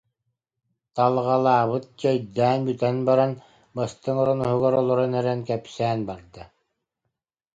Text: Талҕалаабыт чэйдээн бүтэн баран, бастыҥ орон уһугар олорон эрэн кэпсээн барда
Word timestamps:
Талҕалаабыт 0.95 1.83
чэйдээн 2.01 2.59
бүтэн 2.67 2.95
баран, 3.07 3.31
бастыҥ 3.75 4.15
орон 4.21 4.39
уһугар 4.45 4.73
олорон 4.81 5.11
эрэн 5.19 5.39
кэпсээн 5.47 5.99
барда 6.09 6.41